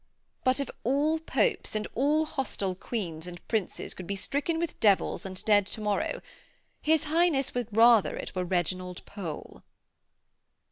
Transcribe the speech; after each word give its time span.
But 0.43 0.59
if 0.59 0.67
all 0.83 1.19
popes 1.19 1.75
and 1.75 1.87
all 1.93 2.25
hostile 2.25 2.73
queens 2.73 3.27
and 3.27 3.47
princes 3.47 3.93
could 3.93 4.07
be 4.07 4.15
stricken 4.15 4.57
with 4.57 4.79
devils 4.79 5.27
and 5.27 5.45
dead 5.45 5.67
to 5.67 5.79
morrow, 5.79 6.23
his 6.81 7.03
Highness 7.03 7.53
would 7.53 7.67
rather 7.71 8.17
it 8.17 8.33
were 8.33 8.43
Reginald 8.43 9.05
Pole.' 9.05 9.61